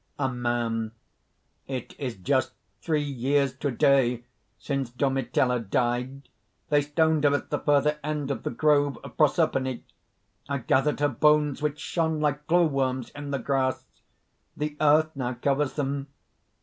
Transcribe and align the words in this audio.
A 0.17 0.27
MAN. 0.27 0.93
"It 1.67 1.93
is 1.99 2.15
just 2.17 2.53
three 2.81 3.03
years 3.03 3.53
to 3.57 3.69
day 3.69 4.23
since 4.57 4.89
Domitilla 4.89 5.59
died. 5.59 6.27
They 6.69 6.81
stoned 6.81 7.23
her 7.23 7.35
at 7.35 7.51
the 7.51 7.59
further 7.59 7.99
end 8.03 8.31
of 8.31 8.41
the 8.41 8.49
Grove 8.49 8.97
of 9.03 9.15
Proserpine. 9.15 9.83
I 10.49 10.57
gathered 10.57 11.01
her 11.01 11.07
bones, 11.07 11.61
which 11.61 11.79
shone 11.79 12.19
like 12.19 12.47
glowworms 12.47 13.11
in 13.11 13.29
the 13.29 13.37
grass. 13.37 13.85
The 14.57 14.75
earth 14.81 15.11
how 15.15 15.35
covers 15.35 15.73
them." 15.73 16.07